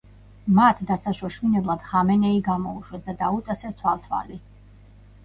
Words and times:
მათ 0.59 0.79
დასაშოშმინებლად 0.91 1.85
ხამენეი 1.89 2.39
გამოუშვეს 2.47 3.05
და 3.11 3.15
დაუწესეს 3.21 3.77
თვალთვალი. 3.83 4.39